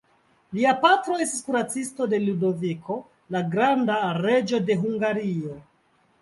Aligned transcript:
Lia 0.59 0.71
patro 0.85 1.17
estis 1.25 1.43
kuracisto 1.49 2.07
de 2.13 2.19
Ludoviko, 2.23 2.97
la 3.37 3.43
granda, 3.53 3.99
reĝo 4.27 4.63
de 4.71 4.79
Hungario. 4.87 5.55